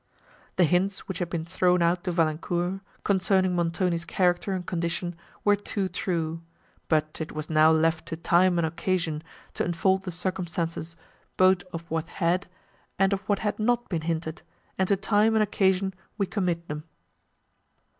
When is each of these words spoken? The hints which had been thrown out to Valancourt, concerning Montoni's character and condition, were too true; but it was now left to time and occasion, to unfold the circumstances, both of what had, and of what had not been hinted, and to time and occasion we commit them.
The 0.55 0.63
hints 0.63 1.07
which 1.07 1.19
had 1.19 1.29
been 1.29 1.45
thrown 1.45 1.83
out 1.83 2.03
to 2.05 2.11
Valancourt, 2.11 2.81
concerning 3.03 3.55
Montoni's 3.55 4.03
character 4.03 4.51
and 4.51 4.65
condition, 4.65 5.15
were 5.45 5.55
too 5.55 5.87
true; 5.87 6.41
but 6.87 7.21
it 7.21 7.33
was 7.33 7.51
now 7.51 7.69
left 7.69 8.07
to 8.07 8.17
time 8.17 8.57
and 8.57 8.65
occasion, 8.65 9.21
to 9.53 9.63
unfold 9.63 10.01
the 10.01 10.11
circumstances, 10.11 10.95
both 11.37 11.61
of 11.71 11.83
what 11.91 12.09
had, 12.09 12.47
and 12.97 13.13
of 13.13 13.19
what 13.29 13.37
had 13.45 13.59
not 13.59 13.89
been 13.89 14.01
hinted, 14.01 14.41
and 14.75 14.87
to 14.87 14.95
time 14.95 15.35
and 15.35 15.43
occasion 15.43 15.93
we 16.17 16.25
commit 16.25 16.67
them. 16.67 16.83